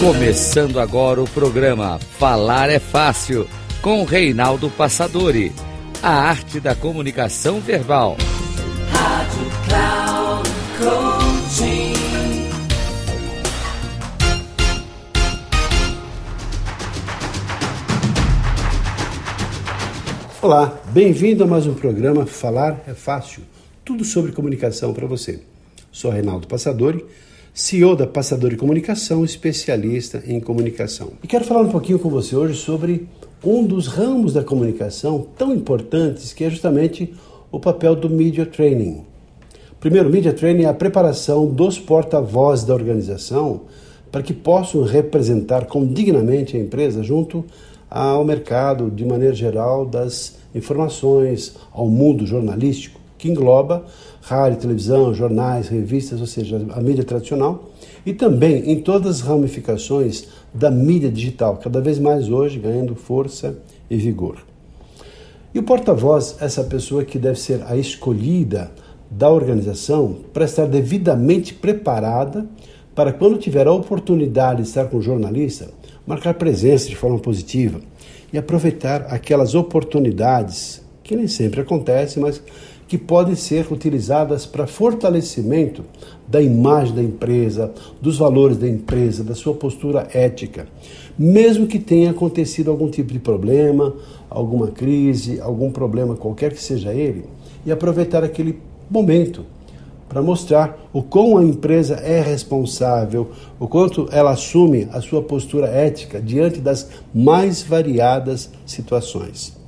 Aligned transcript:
Começando 0.00 0.80
agora 0.80 1.22
o 1.22 1.28
programa 1.28 1.98
Falar 1.98 2.68
é 2.68 2.78
Fácil, 2.78 3.48
com 3.80 4.04
Reinaldo 4.04 4.68
Passadori. 4.68 5.50
A 6.02 6.10
arte 6.10 6.60
da 6.60 6.74
comunicação 6.74 7.58
verbal. 7.58 8.16
Rádio 8.90 9.46
Cloud 9.66 10.50
Coaching. 10.78 11.94
Olá, 20.42 20.78
bem-vindo 20.90 21.44
a 21.44 21.46
mais 21.46 21.66
um 21.66 21.72
programa 21.72 22.26
Falar 22.26 22.82
é 22.86 22.92
Fácil. 22.92 23.42
Tudo 23.82 24.04
sobre 24.04 24.32
comunicação 24.32 24.92
para 24.92 25.06
você. 25.06 25.40
Sou 25.90 26.10
Reinaldo 26.10 26.46
Passadori 26.46 27.06
CEO 27.56 27.94
da 27.94 28.04
Passador 28.04 28.56
Comunicação, 28.56 29.24
especialista 29.24 30.20
em 30.26 30.40
comunicação. 30.40 31.12
E 31.22 31.28
quero 31.28 31.44
falar 31.44 31.60
um 31.60 31.70
pouquinho 31.70 32.00
com 32.00 32.10
você 32.10 32.34
hoje 32.34 32.58
sobre 32.58 33.08
um 33.44 33.64
dos 33.64 33.86
ramos 33.86 34.32
da 34.32 34.42
comunicação 34.42 35.28
tão 35.38 35.54
importantes 35.54 36.32
que 36.32 36.42
é 36.42 36.50
justamente 36.50 37.14
o 37.52 37.60
papel 37.60 37.94
do 37.94 38.10
Media 38.10 38.44
Training. 38.44 39.04
Primeiro, 39.78 40.10
Media 40.10 40.32
Training 40.32 40.64
é 40.64 40.68
a 40.68 40.74
preparação 40.74 41.46
dos 41.46 41.78
porta-vozes 41.78 42.64
da 42.64 42.74
organização 42.74 43.60
para 44.10 44.20
que 44.20 44.34
possam 44.34 44.82
representar 44.82 45.66
com 45.66 45.86
dignamente 45.86 46.56
a 46.56 46.60
empresa 46.60 47.04
junto 47.04 47.44
ao 47.88 48.24
mercado, 48.24 48.90
de 48.90 49.04
maneira 49.04 49.32
geral, 49.32 49.86
das 49.86 50.38
informações, 50.52 51.54
ao 51.72 51.86
mundo 51.86 52.26
jornalístico, 52.26 52.98
que 53.24 53.30
engloba 53.30 53.86
rádio, 54.20 54.60
televisão, 54.60 55.14
jornais, 55.14 55.68
revistas, 55.68 56.20
ou 56.20 56.26
seja, 56.26 56.60
a 56.74 56.80
mídia 56.82 57.04
tradicional, 57.04 57.70
e 58.04 58.12
também 58.12 58.70
em 58.70 58.82
todas 58.82 59.16
as 59.16 59.20
ramificações 59.22 60.26
da 60.52 60.70
mídia 60.70 61.10
digital, 61.10 61.56
cada 61.56 61.80
vez 61.80 61.98
mais 61.98 62.28
hoje 62.28 62.58
ganhando 62.58 62.94
força 62.94 63.56
e 63.88 63.96
vigor. 63.96 64.36
E 65.54 65.58
o 65.58 65.62
porta-voz, 65.62 66.36
essa 66.38 66.64
pessoa 66.64 67.02
que 67.02 67.18
deve 67.18 67.40
ser 67.40 67.62
a 67.66 67.78
escolhida 67.78 68.70
da 69.10 69.30
organização 69.30 70.16
para 70.30 70.44
estar 70.44 70.66
devidamente 70.66 71.54
preparada 71.54 72.46
para 72.94 73.10
quando 73.10 73.38
tiver 73.38 73.66
a 73.66 73.72
oportunidade 73.72 74.62
de 74.62 74.68
estar 74.68 74.84
com 74.86 74.98
o 74.98 75.02
jornalista, 75.02 75.70
marcar 76.06 76.34
presença 76.34 76.90
de 76.90 76.96
forma 76.96 77.18
positiva 77.18 77.80
e 78.30 78.36
aproveitar 78.36 79.06
aquelas 79.08 79.54
oportunidades 79.54 80.84
que 81.04 81.14
nem 81.14 81.28
sempre 81.28 81.60
acontecem, 81.60 82.22
mas 82.22 82.42
que 82.94 82.98
podem 82.98 83.34
ser 83.34 83.72
utilizadas 83.72 84.46
para 84.46 84.68
fortalecimento 84.68 85.82
da 86.28 86.40
imagem 86.40 86.94
da 86.94 87.02
empresa, 87.02 87.72
dos 88.00 88.18
valores 88.18 88.56
da 88.56 88.68
empresa, 88.68 89.24
da 89.24 89.34
sua 89.34 89.52
postura 89.52 90.06
ética, 90.14 90.68
mesmo 91.18 91.66
que 91.66 91.80
tenha 91.80 92.12
acontecido 92.12 92.70
algum 92.70 92.88
tipo 92.88 93.12
de 93.12 93.18
problema, 93.18 93.92
alguma 94.30 94.68
crise, 94.68 95.40
algum 95.40 95.72
problema 95.72 96.14
qualquer 96.14 96.52
que 96.52 96.62
seja 96.62 96.94
ele, 96.94 97.24
e 97.66 97.72
aproveitar 97.72 98.22
aquele 98.22 98.60
momento 98.88 99.44
para 100.08 100.22
mostrar 100.22 100.78
o 100.92 101.02
quão 101.02 101.36
a 101.36 101.42
empresa 101.42 101.96
é 101.96 102.20
responsável, 102.20 103.28
o 103.58 103.66
quanto 103.66 104.08
ela 104.12 104.30
assume 104.30 104.86
a 104.92 105.00
sua 105.00 105.20
postura 105.20 105.66
ética 105.66 106.20
diante 106.20 106.60
das 106.60 106.88
mais 107.12 107.60
variadas 107.60 108.52
situações. 108.64 109.63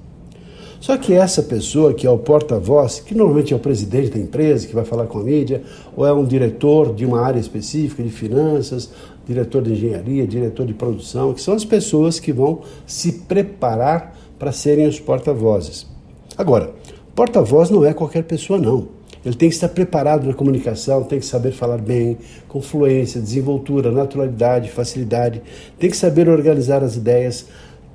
Só 0.80 0.96
que 0.96 1.14
essa 1.14 1.42
pessoa 1.42 1.94
que 1.94 2.06
é 2.06 2.10
o 2.10 2.19
porta-voz, 2.19 3.00
que 3.00 3.14
normalmente 3.14 3.52
é 3.52 3.56
o 3.56 3.60
presidente 3.60 4.10
da 4.10 4.19
empresa 4.19 4.66
que 4.66 4.74
vai 4.74 4.84
falar 4.84 5.06
com 5.06 5.18
a 5.18 5.22
mídia, 5.22 5.62
ou 5.96 6.06
é 6.06 6.12
um 6.12 6.24
diretor 6.24 6.94
de 6.94 7.05
uma 7.05 7.20
área 7.20 7.41
específica 7.41 8.02
de 8.02 8.10
finanças, 8.10 8.91
diretor 9.27 9.62
de 9.62 9.72
engenharia, 9.72 10.27
diretor 10.27 10.67
de 10.67 10.74
produção, 10.74 11.34
que 11.34 11.42
são 11.42 11.55
as 11.55 11.64
pessoas 11.64 12.20
que 12.20 12.33
vão 12.33 12.61
se 12.86 13.12
preparar 13.12 14.17
para 14.39 14.52
serem 14.52 14.86
os 14.86 15.01
porta-vozes. 15.01 15.86
Agora, 16.36 16.70
porta-voz 17.14 17.70
não 17.70 17.84
é 17.84 17.92
qualquer 17.92 18.22
pessoa, 18.24 18.58
não. 18.58 18.96
Ele 19.24 19.34
tem 19.34 19.48
que 19.48 19.56
estar 19.56 19.68
preparado 19.68 20.24
na 20.24 20.33
comunicação, 20.33 21.02
tem 21.02 21.18
que 21.18 21.27
saber 21.27 21.51
falar 21.51 21.78
bem, 21.78 22.17
com 22.46 22.61
fluência, 22.61 23.20
desenvoltura, 23.20 23.90
naturalidade, 23.90 24.70
facilidade, 24.70 25.42
tem 25.80 25.90
que 25.90 25.96
saber 25.96 26.28
organizar 26.28 26.84
as 26.84 26.95
ideias, 26.95 27.46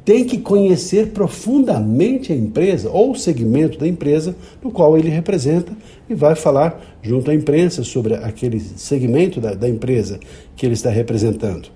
tem 0.04 0.26
que 0.26 0.40
conhecer 0.40 1.10
profundamente 1.10 2.34
a 2.34 2.36
empresa 2.36 2.90
ou 2.90 3.12
o 3.12 3.16
segmento 3.16 3.78
da 3.78 3.88
empresa 3.88 4.36
no 4.64 4.72
qual 4.72 4.98
ele 4.98 5.10
representa 5.10 5.72
e 6.10 6.16
vai 6.16 6.36
falar 6.36 7.00
junto 7.02 7.30
à 7.30 7.36
imprensa 7.36 7.84
sobre 7.84 8.16
aquele 8.16 8.60
segmento 8.60 9.40
da, 9.40 9.54
da 9.54 9.70
empresa 9.70 10.20
que 10.56 10.66
ele 10.66 10.74
está 10.74 10.90
representando. 10.90 11.70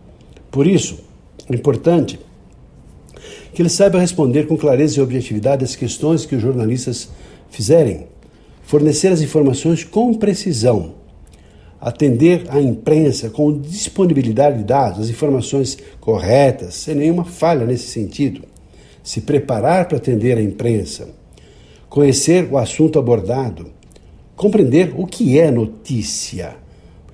Por 0.49 0.65
isso, 0.65 0.99
é 1.49 1.53
importante 1.53 2.19
que 3.53 3.61
ele 3.61 3.69
saiba 3.69 3.99
responder 3.99 4.47
com 4.47 4.57
clareza 4.57 4.99
e 4.99 5.03
objetividade 5.03 5.63
as 5.63 5.75
questões 5.75 6.25
que 6.25 6.35
os 6.35 6.41
jornalistas 6.41 7.09
fizerem, 7.49 8.07
fornecer 8.63 9.09
as 9.09 9.21
informações 9.21 9.83
com 9.83 10.13
precisão 10.13 11.04
atender 11.85 12.45
à 12.49 12.59
imprensa 12.59 13.29
com 13.29 13.59
disponibilidade 13.59 14.57
de 14.57 14.63
dados, 14.63 15.01
as 15.01 15.09
informações 15.11 15.77
corretas, 16.01 16.73
sem 16.73 16.95
nenhuma 16.95 17.23
falha 17.23 17.63
nesse 17.63 17.89
sentido. 17.89 18.41
Se 19.03 19.21
preparar 19.21 19.87
para 19.87 19.97
atender 19.97 20.35
a 20.35 20.41
imprensa, 20.41 21.09
conhecer 21.87 22.51
o 22.51 22.57
assunto 22.57 22.97
abordado, 22.97 23.67
compreender 24.35 24.95
o 24.97 25.05
que 25.05 25.37
é 25.37 25.51
notícia. 25.51 26.55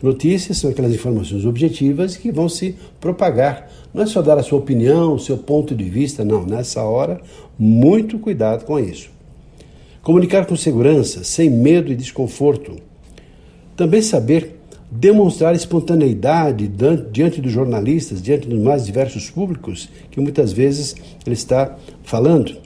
Notícias 0.02 0.60
são 0.60 0.72
aquelas 0.72 0.94
informações 0.94 1.46
objetivas 1.46 2.16
que 2.16 2.32
vão 2.32 2.48
se 2.48 2.78
propagar. 2.98 3.70
Não 3.94 4.04
é 4.04 4.06
só 4.06 4.22
dar 4.22 4.38
a 4.38 4.44
sua 4.44 4.60
opinião, 4.60 5.16
o 5.16 5.20
seu 5.20 5.38
ponto 5.38 5.76
de 5.76 5.84
vista, 5.84 6.24
não. 6.24 6.46
Nessa 6.46 6.82
hora, 6.82 7.20
muito 7.60 8.18
cuidado 8.18 8.64
com 8.64 8.80
isso. 8.80 9.10
Comunicar 10.02 10.46
com 10.46 10.56
segurança, 10.56 11.26
sem 11.26 11.50
medo 11.50 11.92
e 11.92 11.96
desconforto. 11.96 12.78
Também 13.76 14.02
saber 14.02 14.61
demonstrar 14.92 15.56
espontaneidade 15.56 16.70
diante 17.12 17.40
dos 17.40 17.52
jornalistas, 17.52 18.22
diante 18.22 18.50
dos 18.50 18.60
mais 18.60 18.86
diversos 18.86 19.30
públicos 19.30 19.90
que 20.12 20.20
muitas 20.20 20.52
vezes 20.52 20.94
ele 21.26 21.34
está 21.34 21.78
falando. 22.04 22.58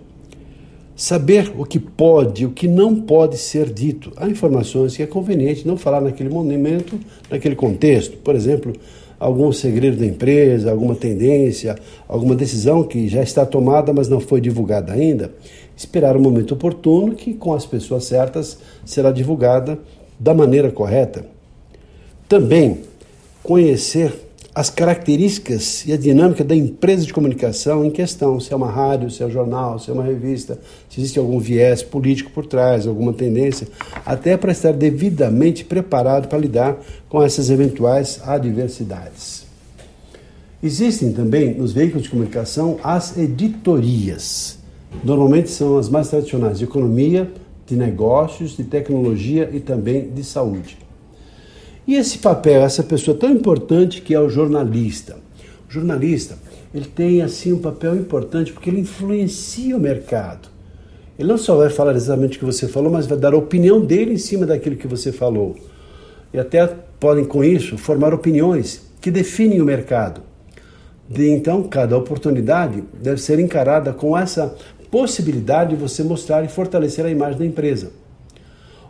Saber 0.95 1.53
o 1.57 1.65
que 1.65 1.77
pode, 1.77 2.45
o 2.45 2.51
que 2.51 2.67
não 2.67 2.95
pode 2.95 3.37
ser 3.37 3.71
dito. 3.71 4.11
Há 4.15 4.27
informações 4.27 4.95
que 4.95 5.03
é 5.03 5.05
conveniente 5.05 5.67
não 5.67 5.77
falar 5.77 6.01
naquele 6.01 6.29
momento, 6.29 6.97
naquele 7.29 7.55
contexto. 7.55 8.17
Por 8.17 8.33
exemplo, 8.33 8.73
algum 9.19 9.51
segredo 9.51 9.97
da 9.97 10.05
empresa, 10.05 10.71
alguma 10.71 10.95
tendência, 10.95 11.75
alguma 12.07 12.33
decisão 12.33 12.81
que 12.81 13.07
já 13.09 13.21
está 13.21 13.45
tomada, 13.45 13.93
mas 13.93 14.07
não 14.07 14.21
foi 14.21 14.39
divulgada 14.39 14.93
ainda. 14.93 15.33
Esperar 15.75 16.15
o 16.15 16.21
momento 16.21 16.53
oportuno 16.53 17.13
que, 17.13 17.33
com 17.33 17.53
as 17.53 17.65
pessoas 17.65 18.05
certas, 18.05 18.57
será 18.85 19.11
divulgada 19.11 19.77
da 20.17 20.33
maneira 20.33 20.71
correta. 20.71 21.34
Também 22.27 22.81
conhecer 23.43 24.25
as 24.55 24.69
características 24.69 25.85
e 25.85 25.91
a 25.91 25.97
dinâmica 25.97 26.43
da 26.43 26.55
empresa 26.55 27.05
de 27.05 27.13
comunicação 27.13 27.83
em 27.83 27.91
questão, 27.91 28.39
se 28.39 28.53
é 28.53 28.55
uma 28.55 28.71
rádio, 28.71 29.11
se 29.11 29.21
é 29.21 29.25
um 29.25 29.29
jornal, 29.29 29.77
se 29.77 29.91
é 29.91 29.93
uma 29.93 30.03
revista, 30.03 30.57
se 30.89 31.01
existe 31.01 31.19
algum 31.19 31.37
viés 31.39 31.83
político 31.83 32.31
por 32.31 32.47
trás, 32.47 32.87
alguma 32.87 33.11
tendência, 33.11 33.67
até 34.05 34.37
para 34.37 34.53
estar 34.53 34.71
devidamente 34.71 35.65
preparado 35.65 36.29
para 36.29 36.39
lidar 36.39 36.77
com 37.09 37.21
essas 37.21 37.49
eventuais 37.49 38.21
adversidades. 38.23 39.45
Existem 40.63 41.11
também 41.11 41.53
nos 41.53 41.73
veículos 41.73 42.03
de 42.03 42.09
comunicação 42.09 42.79
as 42.81 43.17
editorias. 43.17 44.57
Normalmente 45.03 45.51
são 45.51 45.77
as 45.77 45.89
mais 45.89 46.07
tradicionais 46.07 46.57
de 46.57 46.63
economia, 46.63 47.29
de 47.67 47.75
negócios, 47.75 48.55
de 48.55 48.63
tecnologia 48.63 49.49
e 49.53 49.59
também 49.59 50.09
de 50.09 50.23
saúde. 50.23 50.84
E 51.87 51.95
esse 51.95 52.17
papel, 52.17 52.63
essa 52.63 52.83
pessoa 52.83 53.15
tão 53.15 53.29
importante 53.29 54.01
que 54.01 54.13
é 54.13 54.19
o 54.19 54.29
jornalista. 54.29 55.17
O 55.69 55.71
jornalista, 55.71 56.37
ele 56.73 56.85
tem 56.85 57.21
assim 57.21 57.53
um 57.53 57.59
papel 57.59 57.95
importante 57.95 58.51
porque 58.51 58.69
ele 58.69 58.79
influencia 58.79 59.77
o 59.77 59.79
mercado. 59.79 60.49
Ele 61.17 61.29
não 61.29 61.37
só 61.37 61.55
vai 61.55 61.69
falar 61.69 61.95
exatamente 61.95 62.37
o 62.37 62.39
que 62.39 62.45
você 62.45 62.67
falou, 62.67 62.91
mas 62.91 63.05
vai 63.05 63.17
dar 63.17 63.33
a 63.33 63.37
opinião 63.37 63.79
dele 63.79 64.13
em 64.13 64.17
cima 64.17 64.45
daquilo 64.45 64.75
que 64.75 64.87
você 64.87 65.11
falou. 65.11 65.55
E 66.33 66.39
até 66.39 66.67
podem, 66.99 67.23
com 67.23 67.43
isso, 67.43 67.77
formar 67.77 68.13
opiniões 68.13 68.81
que 68.99 69.11
definem 69.11 69.61
o 69.61 69.65
mercado. 69.65 70.21
De, 71.07 71.29
então, 71.29 71.63
cada 71.63 71.95
oportunidade 71.95 72.83
deve 73.01 73.21
ser 73.21 73.39
encarada 73.39 73.93
com 73.93 74.17
essa 74.17 74.55
possibilidade 74.89 75.69
de 75.69 75.75
você 75.75 76.03
mostrar 76.03 76.43
e 76.43 76.47
fortalecer 76.47 77.05
a 77.05 77.09
imagem 77.09 77.37
da 77.37 77.45
empresa. 77.45 77.91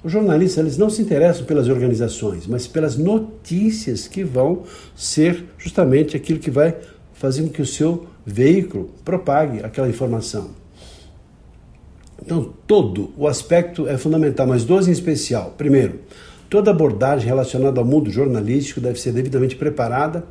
Os 0.05 0.11
jornalistas 0.11 0.59
eles 0.59 0.77
não 0.77 0.87
se 0.87 1.01
interessam 1.01 1.47
pelas 1.47 1.67
organizações, 1.67 2.45
mas 2.45 2.67
pelas 2.67 2.95
notícias 2.95 4.07
que 4.07 4.23
vão 4.23 4.61
ser 4.95 5.45
justamente 5.57 6.15
aquilo 6.15 6.37
que 6.37 6.51
vai 6.51 6.75
fazer 7.13 7.41
com 7.41 7.49
que 7.49 7.63
o 7.63 7.65
seu 7.65 8.05
veículo 8.23 8.91
propague 9.03 9.65
aquela 9.65 9.89
informação. 9.89 10.51
Então, 12.21 12.53
todo 12.67 13.13
o 13.17 13.27
aspecto 13.27 13.87
é 13.87 13.97
fundamental, 13.97 14.45
mas 14.45 14.63
dois 14.63 14.87
em 14.87 14.91
especial. 14.91 15.55
Primeiro, 15.57 16.01
toda 16.51 16.69
abordagem 16.69 17.25
relacionada 17.25 17.79
ao 17.79 17.85
mundo 17.85 18.11
jornalístico 18.11 18.79
deve 18.79 18.99
ser 18.99 19.11
devidamente 19.11 19.55
preparada 19.55 20.23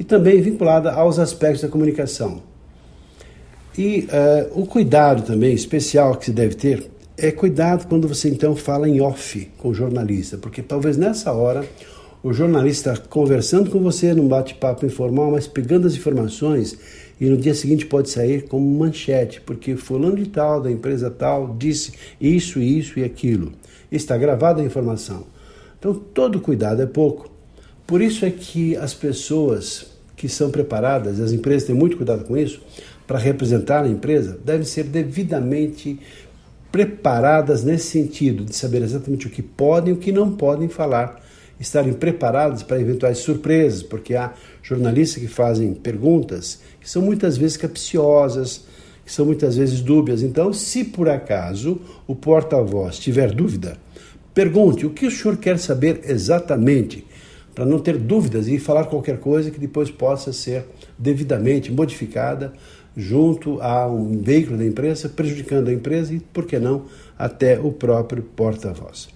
e 0.00 0.04
também 0.04 0.40
vinculada 0.40 0.90
aos 0.90 1.18
aspectos 1.18 1.60
da 1.60 1.68
comunicação. 1.68 2.42
E 3.76 4.08
uh, 4.10 4.62
o 4.62 4.64
cuidado 4.64 5.22
também 5.22 5.52
especial 5.52 6.16
que 6.16 6.24
se 6.24 6.32
deve 6.32 6.54
ter 6.54 6.90
é 7.18 7.32
cuidado 7.32 7.88
quando 7.88 8.06
você 8.06 8.28
então 8.28 8.54
fala 8.54 8.88
em 8.88 9.00
off 9.00 9.50
com 9.58 9.70
o 9.70 9.74
jornalista, 9.74 10.38
porque 10.38 10.62
talvez 10.62 10.96
nessa 10.96 11.32
hora 11.32 11.68
o 12.22 12.32
jornalista 12.32 12.96
conversando 12.96 13.70
com 13.70 13.80
você 13.80 14.14
num 14.14 14.28
bate-papo 14.28 14.86
informal, 14.86 15.32
mas 15.32 15.46
pegando 15.46 15.86
as 15.86 15.94
informações 15.94 16.78
e 17.20 17.26
no 17.26 17.36
dia 17.36 17.54
seguinte 17.54 17.86
pode 17.86 18.08
sair 18.08 18.42
como 18.42 18.64
manchete, 18.78 19.40
porque 19.40 19.76
fulano 19.76 20.16
de 20.16 20.28
tal, 20.28 20.62
da 20.62 20.70
empresa 20.70 21.10
tal, 21.10 21.56
disse 21.58 21.92
isso, 22.20 22.60
isso 22.60 23.00
e 23.00 23.04
aquilo. 23.04 23.52
Está 23.90 24.16
gravada 24.16 24.62
a 24.62 24.64
informação. 24.64 25.24
Então 25.76 25.92
todo 25.94 26.40
cuidado 26.40 26.80
é 26.80 26.86
pouco. 26.86 27.28
Por 27.84 28.00
isso 28.00 28.24
é 28.24 28.30
que 28.30 28.76
as 28.76 28.94
pessoas 28.94 29.86
que 30.16 30.28
são 30.28 30.50
preparadas, 30.50 31.20
as 31.20 31.32
empresas 31.32 31.64
têm 31.66 31.74
muito 31.74 31.96
cuidado 31.96 32.24
com 32.24 32.36
isso, 32.36 32.60
para 33.06 33.18
representar 33.18 33.84
a 33.84 33.88
empresa, 33.88 34.38
devem 34.44 34.66
ser 34.66 34.84
devidamente 34.84 35.98
preparadas 36.70 37.64
nesse 37.64 37.86
sentido, 37.86 38.44
de 38.44 38.54
saber 38.54 38.82
exatamente 38.82 39.26
o 39.26 39.30
que 39.30 39.42
podem 39.42 39.94
e 39.94 39.96
o 39.96 40.00
que 40.00 40.12
não 40.12 40.32
podem 40.32 40.68
falar 40.68 41.20
estarem 41.58 41.92
preparados 41.92 42.62
para 42.62 42.80
eventuais 42.80 43.18
surpresas, 43.18 43.82
porque 43.82 44.14
há 44.14 44.32
jornalistas 44.62 45.22
que 45.22 45.28
fazem 45.28 45.74
perguntas 45.74 46.60
que 46.80 46.88
são 46.88 47.02
muitas 47.02 47.36
vezes 47.36 47.56
capciosas, 47.56 48.64
que 49.04 49.12
são 49.12 49.26
muitas 49.26 49.56
vezes 49.56 49.80
dúbias. 49.80 50.22
Então, 50.22 50.52
se 50.52 50.84
por 50.84 51.08
acaso 51.08 51.80
o 52.06 52.14
porta-voz 52.14 52.98
tiver 52.98 53.32
dúvida, 53.32 53.76
pergunte 54.32 54.86
o 54.86 54.90
que 54.90 55.06
o 55.06 55.10
senhor 55.10 55.36
quer 55.36 55.58
saber 55.58 56.02
exatamente, 56.04 57.04
para 57.54 57.66
não 57.66 57.80
ter 57.80 57.98
dúvidas 57.98 58.46
e 58.46 58.56
falar 58.58 58.84
qualquer 58.84 59.18
coisa 59.18 59.50
que 59.50 59.58
depois 59.58 59.90
possa 59.90 60.32
ser 60.32 60.64
devidamente 60.96 61.72
modificada 61.72 62.52
junto 62.98 63.62
a 63.62 63.86
um 63.86 64.20
veículo 64.20 64.58
da 64.58 64.66
imprensa, 64.66 65.08
prejudicando 65.08 65.68
a 65.68 65.72
empresa 65.72 66.12
e, 66.12 66.18
por 66.18 66.44
que 66.44 66.58
não, 66.58 66.86
até 67.16 67.56
o 67.56 67.70
próprio 67.70 68.24
porta-voz. 68.24 69.08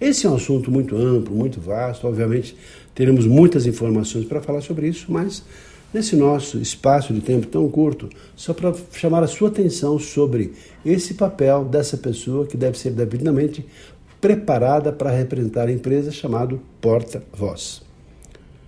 Esse 0.00 0.26
é 0.26 0.30
um 0.30 0.36
assunto 0.36 0.70
muito 0.70 0.96
amplo, 0.96 1.34
muito 1.34 1.60
vasto. 1.60 2.06
Obviamente, 2.06 2.56
teremos 2.94 3.26
muitas 3.26 3.66
informações 3.66 4.26
para 4.26 4.40
falar 4.40 4.60
sobre 4.60 4.86
isso, 4.86 5.06
mas 5.08 5.42
nesse 5.92 6.14
nosso 6.14 6.58
espaço 6.58 7.12
de 7.12 7.20
tempo 7.20 7.48
tão 7.48 7.68
curto, 7.68 8.08
só 8.36 8.54
para 8.54 8.72
chamar 8.92 9.24
a 9.24 9.26
sua 9.26 9.48
atenção 9.48 9.98
sobre 9.98 10.52
esse 10.84 11.14
papel 11.14 11.64
dessa 11.64 11.96
pessoa 11.96 12.46
que 12.46 12.56
deve 12.56 12.78
ser 12.78 12.90
devidamente 12.90 13.66
preparada 14.20 14.92
para 14.92 15.10
representar 15.10 15.66
a 15.66 15.72
empresa, 15.72 16.12
chamado 16.12 16.60
porta-voz. 16.80 17.82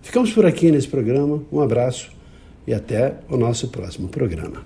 Ficamos 0.02 0.32
por 0.32 0.44
aqui 0.44 0.72
nesse 0.72 0.88
programa. 0.88 1.42
Um 1.52 1.60
abraço 1.60 2.17
e 2.68 2.74
até 2.74 3.14
o 3.30 3.36
nosso 3.38 3.68
próximo 3.68 4.08
programa. 4.08 4.62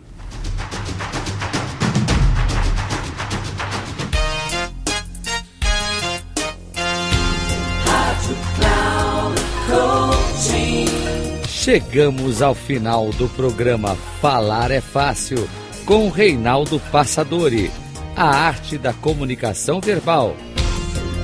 Chegamos 11.47 12.43
ao 12.43 12.57
final 12.57 13.11
do 13.11 13.29
programa 13.29 13.95
Falar 14.21 14.73
é 14.73 14.81
Fácil 14.81 15.49
com 15.87 16.09
Reinaldo 16.09 16.81
Passadori, 16.91 17.71
a 18.17 18.25
arte 18.25 18.77
da 18.77 18.93
comunicação 18.93 19.81
verbal. 19.81 20.35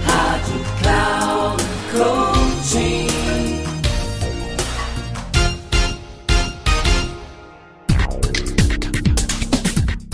Rádio 0.05 0.55
Cloud 0.81 1.65
Coaching. 1.91 3.08